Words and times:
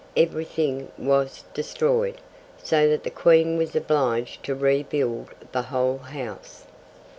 Everything 0.17 0.91
was 0.97 1.43
destroyed, 1.53 2.15
so 2.63 2.89
that 2.89 3.03
the 3.03 3.11
Queen 3.11 3.55
was 3.55 3.75
obliged 3.75 4.43
to 4.43 4.55
rebuild 4.55 5.27
the 5.51 5.61
whole 5.61 5.99
house. 5.99 6.63